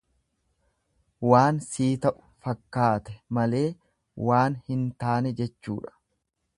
Waan 1.31 1.59
sii 1.65 1.89
ta'u 2.05 2.25
fakkaate 2.47 3.19
malee 3.39 3.67
waan 4.31 4.61
hin 4.71 4.91
taane 5.05 5.37
jechuudha. 5.43 5.99